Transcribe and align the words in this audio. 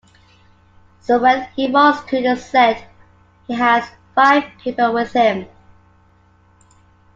So 1.01 1.19
when 1.19 1.47
he 1.55 1.69
walks 1.69 2.09
to 2.09 2.23
the 2.23 2.35
set 2.35 2.87
he 3.45 3.53
has 3.53 3.87
five 4.15 4.45
people 4.59 4.93
with 4.93 5.13
him. 5.13 5.47